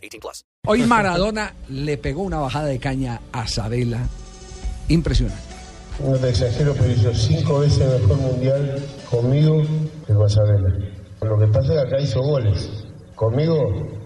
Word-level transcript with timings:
18 0.00 0.20
plus. 0.20 0.44
Hoy 0.66 0.82
Maradona 0.82 1.54
le 1.68 1.96
pegó 1.98 2.22
una 2.22 2.38
bajada 2.38 2.66
de 2.66 2.78
caña 2.78 3.20
a 3.32 3.46
Sabela. 3.46 4.06
Impresionante. 4.88 5.42
No 6.04 6.16
te 6.16 6.30
exagero, 6.30 6.74
pero 6.74 6.90
hizo 6.90 7.14
cinco 7.14 7.60
veces 7.60 8.00
mejor 8.00 8.16
mundial 8.16 8.82
conmigo 9.10 9.62
que 10.06 10.14
con 10.14 10.30
Sabela. 10.30 10.74
Lo 11.20 11.38
que 11.38 11.46
pasa 11.48 11.74
es 11.74 11.80
que 11.80 11.86
acá 11.86 12.00
hizo 12.00 12.22
goles. 12.22 12.70
Conmigo, 13.14 13.99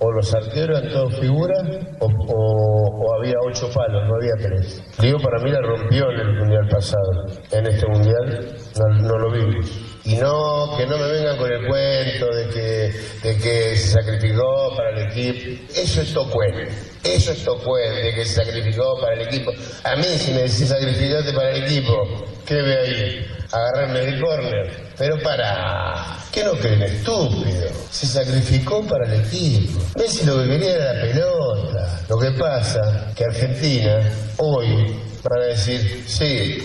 o 0.00 0.12
los 0.12 0.32
arqueros 0.32 0.78
eran 0.78 0.92
todos 0.92 1.18
figuras, 1.18 1.62
o, 2.00 3.14
había 3.18 3.34
ocho 3.44 3.68
palos, 3.72 4.06
no 4.06 4.14
había 4.14 4.34
tres. 4.40 4.82
Digo, 5.00 5.18
para 5.18 5.42
mí 5.42 5.50
la 5.50 5.60
rompió 5.60 6.10
en 6.12 6.20
el 6.20 6.34
mundial 6.38 6.68
pasado. 6.68 7.26
En 7.50 7.66
este 7.66 7.86
mundial 7.88 8.56
no, 9.02 9.18
lo 9.18 9.32
vimos. 9.32 9.66
Y 10.04 10.14
no, 10.16 10.76
que 10.76 10.86
no 10.86 10.96
me 10.96 11.12
vengan 11.12 11.36
con 11.36 11.50
el 11.50 11.66
cuento 11.66 12.26
de 12.34 12.48
que, 12.48 13.28
de 13.28 13.36
que 13.36 13.76
se 13.76 14.00
sacrificó 14.00 14.72
para 14.76 14.90
el 14.90 15.10
equipo. 15.10 15.64
Eso 15.74 16.02
es 16.02 16.14
tocuente. 16.14 16.68
Eso 17.04 17.32
es 17.32 17.44
tocuente, 17.44 18.02
de 18.02 18.14
que 18.14 18.24
se 18.24 18.44
sacrificó 18.44 19.00
para 19.00 19.14
el 19.14 19.22
equipo. 19.22 19.50
A 19.84 19.96
mí, 19.96 20.04
si 20.04 20.32
me 20.32 20.42
decís 20.42 20.68
sacrificarte 20.68 21.32
para 21.32 21.50
el 21.50 21.64
equipo, 21.64 22.24
¿qué 22.46 22.54
ve 22.54 22.76
ahí? 22.78 23.37
Agarrarme 23.50 24.00
el 24.04 24.20
córner. 24.20 24.88
Pero 24.98 25.18
para. 25.22 26.16
¿Qué 26.32 26.44
no 26.44 26.52
creen, 26.52 26.82
estúpido? 26.82 27.68
Se 27.90 28.06
sacrificó 28.06 28.86
para 28.86 29.06
el 29.12 29.20
equipo. 29.24 29.80
Messi 29.96 30.26
lo 30.26 30.42
que 30.42 30.48
quería 30.48 30.74
era 30.74 30.92
la 30.92 31.00
pelota. 31.00 32.00
Lo 32.08 32.18
que 32.18 32.30
pasa 32.32 33.12
que 33.16 33.24
Argentina, 33.24 34.00
hoy, 34.36 34.94
van 35.24 35.42
a 35.42 35.46
decir, 35.46 36.04
sí, 36.06 36.58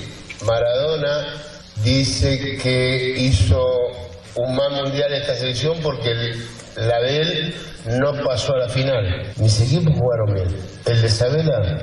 Maradona 0.46 1.26
dice 1.84 2.58
que 2.62 3.16
hizo 3.18 3.66
un 4.36 4.56
mal 4.56 4.84
mundial 4.84 5.14
esta 5.14 5.36
selección 5.36 5.78
porque 5.82 6.12
el- 6.12 6.46
la 6.76 7.00
de 7.02 7.22
él 7.22 7.56
no 8.02 8.12
pasó 8.26 8.54
a 8.56 8.60
la 8.60 8.70
final. 8.70 9.32
Mis 9.38 9.62
equipos 9.62 9.94
jugaron 9.98 10.34
bien. 10.34 10.58
El 10.86 11.02
de 11.02 11.10
Sabela 11.10 11.80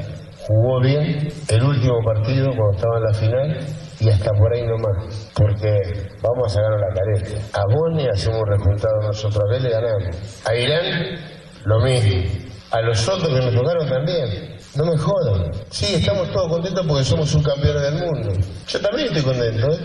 jugó 0.47 0.81
bien 0.83 1.29
el 1.49 1.63
último 1.63 2.01
partido 2.05 2.47
cuando 2.55 2.77
estaba 2.77 2.99
en 2.99 3.05
la 3.05 3.15
final 3.15 3.67
y 4.01 4.09
hasta 4.09 4.31
por 4.33 4.53
ahí 4.53 4.67
nomás. 4.67 5.31
Porque 5.35 5.79
vamos 6.23 6.47
a 6.47 6.49
sacar 6.49 6.71
la 6.81 6.89
careta. 6.95 7.61
A 7.61 7.65
Boni 7.67 8.09
hacemos 8.09 8.41
un 8.41 8.47
resultado 8.47 9.01
nosotros, 9.03 9.45
a 9.49 9.59
le 9.59 9.71
ganamos. 9.71 10.17
A 10.47 10.55
Irán, 10.55 11.19
lo 11.65 11.81
mismo. 11.81 12.23
A 12.71 12.81
los 12.81 13.09
otros 13.09 13.29
que 13.29 13.45
nos 13.45 13.55
tocaron 13.55 13.89
también. 13.89 14.57
No 14.77 14.85
me 14.85 14.97
jodan. 14.97 15.51
Sí, 15.71 15.97
estamos 15.97 16.31
todos 16.31 16.49
contentos 16.49 16.87
porque 16.87 17.05
somos 17.05 17.29
subcampeones 17.29 17.83
del 17.83 17.95
mundo. 17.95 18.33
Yo 18.69 18.81
también 18.81 19.09
estoy 19.09 19.23
contento, 19.23 19.73
¿eh? 19.73 19.79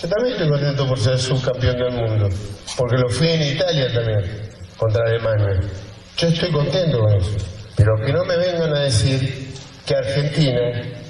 Yo 0.00 0.08
también 0.08 0.34
estoy 0.34 0.48
contento 0.48 0.86
por 0.86 0.98
ser 0.98 1.18
subcampeón 1.18 1.76
del 1.76 1.92
mundo. 1.92 2.28
Porque 2.76 2.96
lo 2.96 3.08
fui 3.08 3.28
en 3.28 3.42
Italia 3.42 3.92
también, 3.92 4.50
contra 4.76 5.04
Alemania. 5.04 5.60
Yo 6.16 6.28
estoy 6.28 6.52
contento 6.52 7.00
con 7.00 7.16
eso. 7.16 7.36
Pero 7.76 7.96
que 8.06 8.12
no 8.12 8.24
me 8.24 8.36
vengan 8.36 8.72
a 8.74 8.80
decir 8.80 9.52
que 9.84 9.94
Argentina 9.96 10.60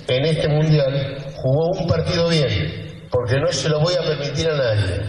en 0.09 0.25
este 0.25 0.49
mundial 0.49 1.28
jugó 1.43 1.71
un 1.73 1.87
partido 1.87 2.29
bien. 2.29 3.07
Porque 3.11 3.39
no 3.41 3.51
se 3.53 3.69
lo 3.69 3.81
voy 3.81 3.95
a 3.95 4.03
permitir 4.03 4.49
a 4.49 4.57
nadie. 4.57 5.03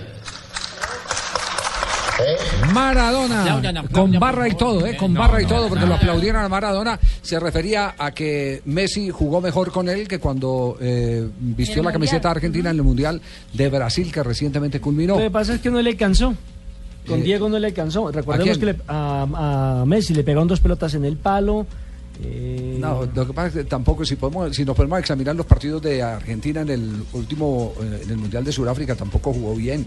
¿Eh? 2.21 2.35
Maradona, 2.73 3.61
con 3.93 4.11
barra 4.19 4.49
y 4.49 4.53
todo, 4.55 4.85
¿eh? 4.85 4.97
con 4.97 5.13
barra 5.13 5.41
y 5.41 5.45
todo, 5.45 5.69
porque 5.69 5.85
lo 5.85 5.93
aplaudieron 5.95 6.43
a 6.43 6.49
Maradona. 6.49 6.99
Se 7.21 7.39
refería 7.39 7.95
a 7.97 8.11
que 8.11 8.61
Messi 8.65 9.09
jugó 9.09 9.39
mejor 9.39 9.71
con 9.71 9.87
él 9.87 10.05
que 10.05 10.19
cuando 10.19 10.77
eh, 10.81 11.25
vistió 11.39 11.81
la 11.81 11.93
camiseta 11.93 12.27
Mundial. 12.27 12.35
argentina 12.35 12.69
en 12.71 12.75
el 12.75 12.83
Mundial 12.83 13.21
de 13.53 13.69
Brasil, 13.69 14.11
que 14.11 14.21
recientemente 14.21 14.81
culminó. 14.81 15.15
Lo 15.15 15.21
que 15.21 15.31
pasa 15.31 15.53
es 15.53 15.61
que 15.61 15.71
no 15.71 15.81
le 15.81 15.91
alcanzó. 15.91 16.35
Con 17.07 17.19
Eh, 17.21 17.23
Diego 17.23 17.47
no 17.47 17.57
le 17.57 17.67
alcanzó. 17.67 18.11
Recordemos 18.11 18.57
¿a 18.57 18.59
que 18.59 18.65
le- 18.65 18.75
a, 18.89 19.81
a 19.81 19.85
Messi 19.85 20.13
le 20.13 20.23
pegaron 20.25 20.47
dos 20.49 20.59
pelotas 20.59 20.93
en 20.95 21.05
el 21.05 21.15
palo. 21.15 21.65
Eh, 22.23 22.77
No, 22.79 23.05
lo 23.05 23.27
que 23.27 23.33
pasa 23.33 23.47
es 23.47 23.53
que 23.53 23.63
tampoco, 23.63 24.05
si, 24.05 24.15
podemos, 24.15 24.55
si 24.55 24.65
nos 24.65 24.75
podemos 24.75 24.99
examinar 24.99 25.35
los 25.35 25.45
partidos 25.45 25.81
de 25.81 26.01
Argentina 26.01 26.61
en 26.61 26.69
el 26.69 27.03
último, 27.13 27.73
eh, 27.81 28.01
en 28.03 28.09
el 28.09 28.17
Mundial 28.17 28.43
de 28.43 28.51
Sudáfrica, 28.51 28.95
tampoco 28.95 29.33
jugó 29.33 29.55
bien. 29.55 29.85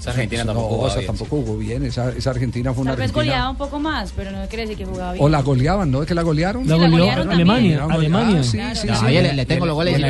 Esa 0.00 0.10
Argentina 0.10 0.44
No, 0.44 0.52
tampoco 0.52 0.68
jugaba 0.74 0.88
esa 0.88 0.98
bien, 0.98 1.06
tampoco 1.06 1.36
jugó 1.42 1.58
bien. 1.58 1.84
Esa, 1.84 2.10
esa 2.10 2.30
Argentina 2.30 2.72
fue 2.74 2.82
una 2.82 2.90
Tal 2.92 2.98
vez 2.98 3.10
Argentina. 3.10 3.24
goleaba 3.32 3.50
un 3.50 3.56
poco 3.56 3.78
más, 3.78 4.12
pero 4.16 4.30
no 4.32 4.46
quiere 4.48 4.62
decir 4.62 4.78
que 4.78 4.84
jugaba 4.86 5.12
bien. 5.12 5.24
O 5.24 5.28
la 5.28 5.42
goleaban, 5.42 5.90
¿no? 5.90 6.02
¿Es 6.02 6.08
que 6.08 6.14
la 6.14 6.22
golearon? 6.22 6.66
La 6.68 6.76
goleó 6.76 6.90
golearon 6.98 7.30
Alemania. 7.30 7.84
Alemania. 7.88 8.40
Ah, 8.40 8.44
sí, 8.44 8.56
Claro. 8.56 8.76
sí, 8.80 8.86
No, 8.88 9.00
sí. 9.00 9.06
ahí 9.06 9.14
le, 9.22 9.32
le 9.34 9.46
tengo 9.46 9.66
los 9.66 9.74
goles 9.74 9.94
de 9.94 10.00
la 10.00 10.08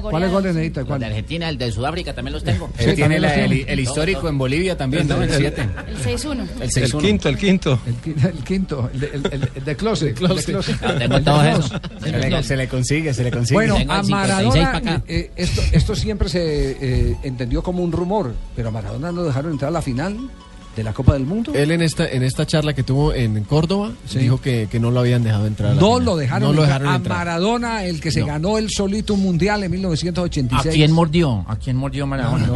no, 0.00 0.10
¿Cuáles 0.10 0.30
goles 0.30 0.54
necesita? 0.54 0.80
El 0.80 0.86
de 0.86 0.88
¿Cuál? 0.88 1.04
Argentina, 1.04 1.48
el 1.48 1.58
de 1.58 1.72
Sudáfrica 1.72 2.14
también 2.14 2.32
los 2.34 2.44
tengo. 2.44 2.68
Él 2.78 2.94
tiene 2.94 3.16
el, 3.16 3.24
el 3.68 3.80
histórico 3.80 4.28
en 4.28 4.36
Bolivia 4.38 4.76
también, 4.76 5.06
¿no? 5.08 5.22
El 5.22 5.30
7. 5.30 5.68
El 5.88 5.96
6-1. 5.96 6.46
El 6.60 6.70
6 6.70 6.94
El 6.94 7.00
quinto, 7.00 7.28
el 7.28 7.36
quinto. 7.38 7.78
El, 7.86 7.96
qui- 8.14 8.24
el 8.28 8.44
quinto, 8.44 8.90
el 8.92 9.00
de, 9.64 9.76
closet. 9.76 10.18
No, 10.20 10.34
tengo 10.34 11.20
closet. 11.22 11.50
esos. 11.58 12.46
Se 12.46 12.56
le, 12.56 12.68
consigue, 12.68 13.14
se 13.14 13.22
le 13.24 13.30
consigue. 13.30 13.54
Bueno, 13.54 13.74
a 13.76 13.78
el 14.00 14.04
56 14.06 14.10
Maradona, 14.10 15.02
eh, 15.06 15.30
esto, 15.36 15.94
siempre 15.94 16.28
se 16.28 16.40
eh, 16.80 17.16
entendió 17.22 17.62
como 17.62 17.82
un 17.82 17.92
rumor, 17.92 18.34
pero 18.56 18.68
a 18.68 18.70
Maradona 18.72 19.12
no 19.12 19.19
dejaron 19.24 19.52
entrar 19.52 19.68
a 19.68 19.72
la 19.72 19.82
final 19.82 20.16
de 20.76 20.84
la 20.84 20.92
Copa 20.92 21.14
del 21.14 21.26
Mundo. 21.26 21.52
Él 21.52 21.72
en 21.72 21.82
esta, 21.82 22.08
en 22.08 22.22
esta 22.22 22.46
charla 22.46 22.72
que 22.74 22.84
tuvo 22.84 23.12
en 23.12 23.42
Córdoba 23.44 23.90
dijo 24.14 24.40
que, 24.40 24.68
que 24.70 24.78
no 24.78 24.90
lo 24.92 25.00
habían 25.00 25.24
dejado 25.24 25.46
entrar. 25.46 25.72
a 25.72 25.74
la 25.74 25.80
no 25.80 25.86
final. 25.88 26.04
lo 26.04 26.16
dejaron, 26.16 26.48
No 26.48 26.52
lo 26.54 26.62
entrar. 26.62 26.68
dejaron 26.80 26.92
a 26.92 26.96
entrar. 26.96 27.18
Maradona, 27.18 27.84
el 27.84 28.00
que 28.00 28.10
se 28.12 28.20
No. 28.20 28.26
ganó 28.26 28.56
el 28.56 28.70
solito 28.70 29.14
un 29.14 29.20
mundial 29.22 29.64
en 29.64 29.70
1986. 29.72 30.72
¿A 30.72 30.76
quién 30.76 30.92
mordió? 30.92 31.44
¿A 31.48 31.56
quién 31.56 31.76
mordió 31.76 32.06
Maradona? 32.06 32.46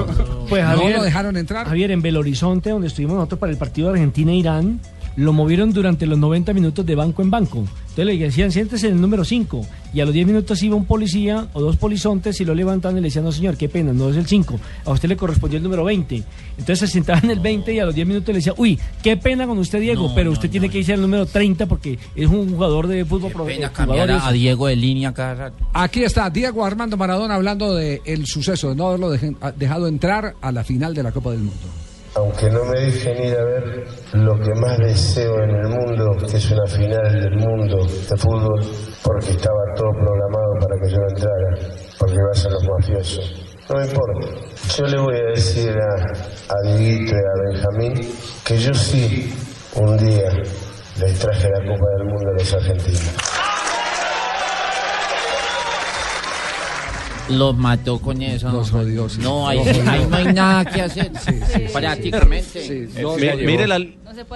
Pues 0.48 0.62
no 0.62 0.68
Javier, 0.70 0.96
lo 0.98 1.02
dejaron 1.02 1.36
entrar. 1.36 1.66
Javier, 1.66 1.90
en 1.90 2.02
Belo 2.02 2.20
Horizonte, 2.20 2.70
donde 2.70 2.86
estuvimos 2.86 3.16
nosotros 3.16 3.40
para 3.40 3.50
el 3.52 3.58
partido 3.58 3.88
de 3.88 3.94
Argentina-Irán, 3.94 4.80
lo 5.16 5.32
movieron 5.32 5.72
durante 5.72 6.06
los 6.06 6.18
90 6.18 6.52
minutos 6.54 6.86
de 6.86 6.94
banco 6.94 7.20
en 7.22 7.30
banco. 7.30 7.64
Entonces 7.94 8.18
le 8.18 8.24
decían, 8.24 8.50
siéntese 8.50 8.88
en 8.88 8.94
el 8.94 9.00
número 9.00 9.24
5. 9.24 9.64
Y 9.92 10.00
a 10.00 10.04
los 10.04 10.12
10 10.12 10.26
minutos 10.26 10.60
iba 10.64 10.74
un 10.74 10.84
policía 10.84 11.46
o 11.52 11.60
dos 11.60 11.76
polizontes 11.76 12.40
y 12.40 12.44
lo 12.44 12.52
levantaban 12.52 12.98
y 12.98 13.00
le 13.00 13.06
decían, 13.06 13.24
no 13.24 13.30
señor, 13.30 13.56
qué 13.56 13.68
pena, 13.68 13.92
no 13.92 14.10
es 14.10 14.16
el 14.16 14.26
5. 14.26 14.58
A 14.84 14.90
usted 14.90 15.08
le 15.08 15.16
correspondió 15.16 15.58
el 15.58 15.62
número 15.62 15.84
20. 15.84 16.20
Entonces 16.58 16.80
se 16.80 16.88
sentaba 16.88 17.20
en 17.22 17.30
el 17.30 17.38
20 17.38 17.72
y 17.72 17.78
a 17.78 17.84
los 17.84 17.94
10 17.94 18.04
minutos 18.08 18.26
le 18.28 18.34
decía, 18.34 18.52
uy, 18.56 18.76
qué 19.00 19.16
pena 19.16 19.46
con 19.46 19.58
usted, 19.58 19.80
Diego, 19.80 20.08
No, 20.08 20.14
pero 20.16 20.32
usted 20.32 20.48
no, 20.48 20.50
tiene 20.50 20.68
que 20.70 20.78
irse 20.78 20.92
al 20.92 21.02
número 21.02 21.24
30 21.24 21.66
porque 21.66 21.96
es 22.16 22.26
un 22.28 22.50
jugador 22.50 22.88
de 22.88 23.04
fútbol 23.04 23.30
pro- 23.30 23.44
Pena 23.46 23.70
cambiar 23.70 24.08
jugadores- 24.08 24.26
a, 24.28 24.32
Diego 24.32 24.66
de 24.66 24.74
línea 24.74 25.14
cada 25.14 25.34
rato. 25.36 25.56
Aquí 25.72 26.02
está 26.02 26.28
Diego 26.30 26.64
Armando 26.64 26.96
Maradona 26.96 27.36
hablando 27.36 27.76
del 27.76 28.00
el 28.04 28.26
suceso 28.26 28.70
de 28.70 28.74
no 28.74 28.88
haberlo 28.88 29.14
dejen- 29.14 29.36
a- 29.40 29.52
dejado 29.52 29.86
entrar 29.86 30.34
a 30.40 30.50
la 30.50 30.64
final 30.64 30.94
de 30.94 31.02
la 31.04 31.12
Copa 31.12 31.30
del 31.30 31.40
Mundo. 31.40 31.54
Aunque 32.16 32.48
no 32.48 32.64
me 32.64 32.80
dejen 32.80 33.24
ir 33.24 33.36
a 33.36 33.44
ver 33.44 33.84
lo 34.12 34.38
que 34.38 34.54
más 34.54 34.78
deseo 34.78 35.34
en 35.42 35.50
el 35.50 35.68
mundo, 35.68 36.16
que 36.30 36.36
es 36.36 36.50
una 36.50 36.66
final 36.66 37.12
del 37.12 37.36
mundo 37.36 37.84
de 37.84 38.16
fútbol, 38.16 38.60
porque 39.02 39.30
estaba 39.30 39.58
todo 39.74 39.90
programado 39.90 40.54
para 40.60 40.80
que 40.80 40.90
yo 40.90 40.98
no 40.98 41.08
entrara, 41.08 41.56
porque 41.98 42.16
va 42.16 42.30
a 42.30 42.34
ser 42.34 42.52
los 42.52 42.64
mafiosos. 42.68 43.44
No 43.68 43.76
me 43.76 43.86
importa. 43.86 44.28
Yo 44.76 44.86
le 44.86 45.00
voy 45.00 45.16
a 45.16 45.30
decir 45.34 45.70
a, 45.70 46.54
a 46.54 46.78
y 46.78 47.08
a 47.08 47.50
Benjamín 47.50 47.94
que 48.44 48.58
yo 48.58 48.74
sí, 48.74 49.34
un 49.74 49.96
día, 49.96 50.30
les 51.00 51.18
traje 51.18 51.48
la 51.48 51.66
Copa 51.66 51.86
del 51.98 52.06
Mundo 52.06 52.30
a 52.30 52.32
los 52.34 52.54
argentinos. 52.54 53.33
Los 57.30 57.56
mató 57.56 57.98
con 57.98 58.20
eso. 58.20 58.50
Los 58.52 58.70
jodió, 58.70 59.08
sí. 59.08 59.20
No, 59.22 59.48
ahí, 59.48 59.58
Los 59.64 59.76
jodió. 59.78 59.90
ahí 59.90 60.06
no 60.10 60.16
hay 60.16 60.32
nada 60.34 60.64
que 60.64 60.82
hacer. 60.82 61.10
Prácticamente. 61.72 62.62
Sí, 62.66 62.88
mire 63.44 63.66
la, 63.66 63.80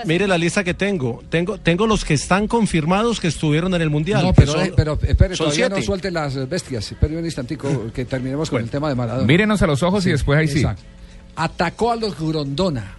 mire 0.04 0.26
la 0.26 0.38
lista 0.38 0.64
que 0.64 0.74
tengo. 0.74 1.22
tengo. 1.28 1.58
Tengo 1.58 1.86
los 1.86 2.04
que 2.04 2.14
están 2.14 2.48
confirmados 2.48 3.20
que 3.20 3.28
estuvieron 3.28 3.74
en 3.74 3.82
el 3.82 3.90
Mundial. 3.90 4.22
No, 4.24 4.32
pero, 4.32 4.52
son- 4.52 4.66
eh, 4.66 4.72
pero 4.74 4.98
espere, 5.02 5.36
son 5.36 5.46
todavía 5.46 5.68
no 5.68 5.76
siete. 5.76 5.86
suelte 5.86 6.10
las 6.10 6.48
bestias. 6.48 6.90
Espere 6.92 7.16
un 7.16 7.24
instantico 7.24 7.90
que 7.92 8.04
terminemos 8.04 8.50
con 8.50 8.62
el 8.62 8.70
tema 8.70 8.88
de 8.88 8.94
Maradona. 8.94 9.26
Mírenos 9.26 9.60
a 9.62 9.66
los 9.66 9.82
ojos 9.82 10.06
y 10.06 10.10
después 10.10 10.38
ahí 10.38 10.48
sí. 10.48 10.58
Exacto. 10.60 10.82
Atacó 11.36 11.92
a 11.92 11.96
los 11.96 12.18
Grondona. 12.18 12.94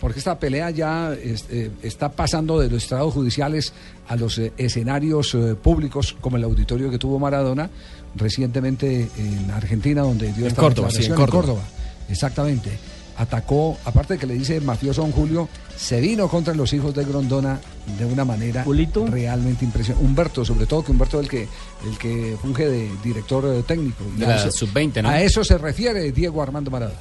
Porque 0.00 0.18
esta 0.18 0.38
pelea 0.38 0.70
ya 0.70 1.12
es- 1.12 1.44
eh, 1.50 1.70
está 1.82 2.10
pasando 2.10 2.58
de 2.58 2.70
los 2.70 2.82
estrados 2.82 3.12
judiciales 3.12 3.72
a 4.08 4.16
los 4.16 4.38
eh, 4.38 4.52
escenarios 4.56 5.34
eh, 5.34 5.54
públicos, 5.54 6.16
como 6.20 6.36
el 6.38 6.44
auditorio 6.44 6.90
que 6.90 6.98
tuvo 6.98 7.18
Maradona 7.18 7.68
recientemente 8.16 9.08
en 9.18 9.50
Argentina, 9.50 10.02
donde 10.02 10.32
dio 10.32 10.44
En 10.44 10.48
esta 10.48 10.62
Córdoba, 10.62 10.90
sí, 10.90 10.96
en 10.96 11.02
declaración, 11.10 11.30
Córdoba. 11.40 11.62
Exactamente. 12.08 12.70
atacó, 13.16 13.76
aparte 13.84 14.14
de 14.14 14.18
que 14.20 14.26
le 14.26 14.32
dice 14.34 14.58
mafioso 14.62 15.02
a 15.02 15.04
don 15.04 15.12
Julio, 15.12 15.46
se 15.76 16.00
vino 16.00 16.26
contra 16.28 16.54
los 16.54 16.72
hijos 16.72 16.94
de 16.94 17.04
Grondona 17.04 17.60
de 17.98 18.06
una 18.06 18.24
manera 18.24 18.64
Julito. 18.64 19.06
realmente 19.06 19.62
impresionante. 19.66 20.06
Humberto, 20.06 20.42
sobre 20.42 20.64
todo 20.64 20.82
que 20.82 20.90
Humberto 20.92 21.18
es 21.20 21.24
el 21.24 21.30
que, 21.30 21.42
el 21.86 21.98
que 21.98 22.36
funge 22.40 22.66
de 22.66 22.88
director 23.04 23.44
eh, 23.46 23.62
técnico. 23.66 24.04
De 24.16 24.26
la 24.26 24.36
eso- 24.36 24.50
sub-20, 24.50 25.02
¿no? 25.02 25.10
A 25.10 25.20
eso 25.20 25.44
se 25.44 25.58
refiere 25.58 26.10
Diego 26.12 26.42
Armando 26.42 26.70
Maradona. 26.70 26.98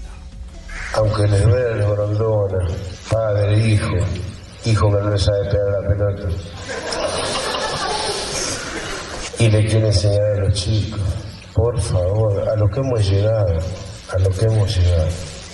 Aunque 0.94 1.28
les 1.28 1.44
duele 1.44 1.72
el 1.72 1.90
Grondona, 1.90 2.68
padre, 3.12 3.58
hijo, 3.60 3.96
hijo 4.66 4.88
que 4.90 5.02
no 5.02 5.18
sabe 5.18 5.46
pegar 5.46 5.82
la 5.82 5.88
pelota. 5.88 6.30
Y 9.40 9.50
le 9.50 9.66
quiere 9.68 9.88
enseñar 9.88 10.22
a 10.22 10.40
los 10.46 10.54
chicos, 10.54 11.00
por 11.54 11.80
favor, 11.80 12.50
a 12.50 12.56
lo 12.56 12.68
que 12.68 12.80
hemos 12.80 13.10
llegado, 13.10 13.60
a 14.14 14.20
lo 14.20 14.30
que 14.32 14.46
hemos 14.46 14.76
llegado. 14.76 15.08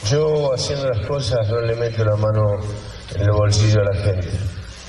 Yo 0.09 0.53
haciendo 0.53 0.89
las 0.89 1.05
cosas 1.07 1.49
no 1.49 1.61
le 1.61 1.75
meto 1.75 2.03
la 2.03 2.15
mano 2.15 2.57
en 3.15 3.21
el 3.21 3.31
bolsillo 3.31 3.81
a 3.81 3.93
la 3.93 4.03
gente. 4.03 4.29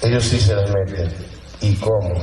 Ellos 0.02 0.24
sí 0.24 0.38
se 0.38 0.54
las 0.54 0.70
meten. 0.70 1.12
¿Y 1.60 1.74
cómo? 1.76 2.22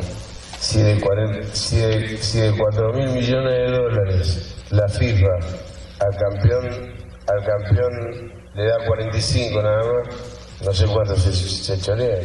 Si 0.59 0.81
de, 0.81 0.99
40 0.99 1.53
si 1.53 1.77
de, 1.77 2.17
si 2.17 2.39
de 2.39 2.57
4 2.57 2.93
mil 2.93 3.09
millones 3.09 3.51
de 3.51 3.77
dólares 3.77 4.55
la 4.69 4.87
FIFA 4.87 5.27
al 5.99 6.15
campeón, 6.17 7.02
al 7.27 7.45
campeón 7.45 8.31
le 8.55 8.65
da 8.65 8.85
45 8.87 9.61
nada 9.61 9.77
más, 9.77 10.15
no 10.65 10.73
sé 10.73 10.85
cuánto 10.85 11.15
se, 11.15 11.33
se 11.33 11.79
chorea. 11.79 12.21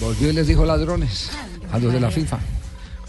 Volvió 0.00 0.30
y 0.30 0.32
les 0.32 0.46
dijo 0.46 0.64
ladrones 0.64 1.30
a 1.70 1.78
los 1.78 1.92
de 1.92 2.00
la 2.00 2.10
FIFA. 2.10 2.38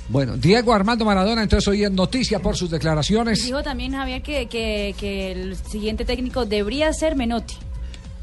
Bueno, 0.10 0.36
Diego 0.36 0.74
Armando 0.74 1.06
Maradona, 1.06 1.42
entonces 1.42 1.66
hoy 1.70 1.86
es 1.86 1.92
noticia 1.92 2.40
por 2.40 2.58
sus 2.58 2.70
declaraciones. 2.70 3.46
Dijo 3.46 3.64
también 3.64 3.94
Javier 3.94 4.22
que, 4.22 4.48
que, 4.48 4.94
que 5.00 5.32
el 5.32 5.56
siguiente 5.56 6.04
técnico 6.04 6.46
debería 6.46 6.92
ser 6.92 7.16
Menotti. 7.16 7.56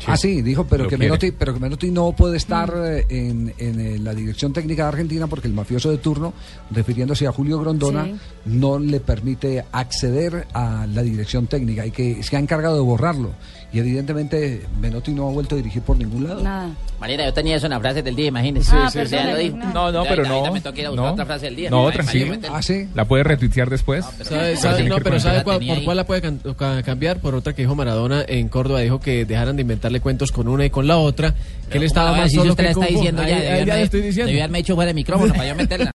Ah, 0.06 0.16
sí, 0.16 0.42
dijo, 0.42 0.64
pero 0.66 0.84
Lo 0.84 0.88
que, 0.90 0.96
quiere. 0.96 1.10
Menotti, 1.10 1.32
pero 1.32 1.52
que 1.54 1.60
Menotti 1.60 1.90
no 1.90 2.12
puede 2.12 2.36
estar 2.36 2.72
eh, 2.76 3.04
en, 3.08 3.52
en, 3.58 3.80
eh, 3.80 3.98
la 3.98 4.14
dirección 4.14 4.52
técnica 4.52 4.84
de 4.84 4.88
Argentina 4.90 5.26
porque 5.26 5.48
el 5.48 5.54
mafioso 5.54 5.90
de 5.90 5.98
turno, 5.98 6.32
refiriéndose 6.70 7.26
a 7.26 7.32
Julio 7.32 7.58
Grondona, 7.60 8.04
Sí. 8.04 8.14
no 8.46 8.78
le 8.78 9.00
permite 9.00 9.64
acceder 9.72 10.46
a 10.54 10.86
la 10.86 11.02
dirección 11.02 11.46
técnica 11.46 11.84
y 11.84 11.90
que 11.90 12.22
se 12.22 12.36
ha 12.36 12.38
encargado 12.38 12.76
de 12.76 12.82
borrarlo. 12.82 13.32
Y 13.70 13.80
evidentemente 13.80 14.62
Menotti 14.80 15.12
no 15.12 15.28
ha 15.28 15.30
vuelto 15.32 15.54
a 15.54 15.58
dirigir 15.58 15.82
por 15.82 15.96
ningún 15.98 16.24
lado. 16.24 16.42
Nada. 16.42 16.70
Marina, 16.98 17.24
yo 17.26 17.34
tenía 17.34 17.56
eso 17.56 17.66
en 17.66 17.70
la 17.70 17.80
frase 17.80 18.02
del 18.02 18.16
día, 18.16 18.28
imagínese. 18.28 18.72
Ah, 18.74 18.90
lo 18.94 19.36
dijo. 19.36 19.56
no. 19.58 19.92
No, 19.92 20.04
pero 20.08 20.24
no. 20.24 20.50
me 20.52 20.60
toca 20.62 20.80
ir 20.80 20.86
a 20.86 20.90
buscar 20.90 21.06
no. 21.06 21.12
otra 21.12 21.26
frase 21.26 21.44
del 21.46 21.56
día. 21.56 21.70
No, 21.70 21.90
tranquilo. 21.90 22.34
Ah, 22.50 22.62
sí. 22.62 22.88
La 22.94 23.04
puede 23.04 23.24
retuitear 23.24 23.68
después. 23.68 24.04
¿Sabe- 24.04 24.16
Pero 24.30 24.56
sabe- 24.60 24.74
tiene 24.76 24.88
no, 24.90 24.96
pero 25.02 25.20
¿sabe 25.20 25.42
cuál- 25.44 25.58
por 25.58 25.70
ahí. 25.76 25.84
cuál 25.84 25.96
la 25.98 26.06
puede 26.06 26.22
can- 26.22 26.40
cambiar? 26.82 27.20
Por 27.20 27.34
otra 27.34 27.52
que 27.54 27.62
dijo 27.62 27.74
Maradona 27.74 28.24
en 28.26 28.48
Córdoba, 28.48 28.80
dijo 28.80 29.00
que 29.00 29.26
dejaran 29.26 29.56
de 29.56 29.62
inventarle 29.88 30.00
cuentos 30.00 30.30
con 30.32 30.48
una 30.48 30.64
y 30.66 30.70
con 30.70 30.86
la 30.86 30.96
otra, 30.98 31.30
que 31.32 31.78
él 31.78 31.80
¿Cómo 31.80 31.84
estaba 31.84 32.16
más 32.16 32.32
solo 32.32 32.54
que 32.56 32.66
está 32.66 32.86
diciendo 32.86 33.22
ya. 33.22 33.28
ahí 33.36 33.42
debió 33.42 33.48
ya 33.48 33.74
haberme- 33.74 33.76
le 33.76 33.82
estoy 33.82 34.00
diciendo. 34.02 34.26
debió 34.28 34.42
haberme 34.42 34.58
hecho 34.60 34.74
fuera 34.74 34.88
de 34.88 34.94
micrófono 34.94 35.32
para 35.34 35.48
yo 35.48 35.54
meterla. 35.54 35.86